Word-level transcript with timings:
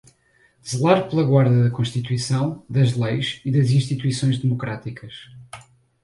zelar 0.67 1.07
pela 1.07 1.23
guarda 1.23 1.63
da 1.63 1.69
Constituição, 1.69 2.65
das 2.67 2.93
leis 2.95 3.39
e 3.45 3.51
das 3.51 3.69
instituições 3.69 4.39
democráticas 4.39 5.29